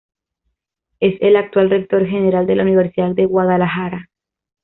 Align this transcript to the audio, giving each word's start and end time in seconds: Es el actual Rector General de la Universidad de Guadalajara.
Es 0.99 1.13
el 1.21 1.35
actual 1.35 1.69
Rector 1.69 2.07
General 2.07 2.47
de 2.47 2.55
la 2.55 2.63
Universidad 2.63 3.11
de 3.11 3.25
Guadalajara. 3.27 4.09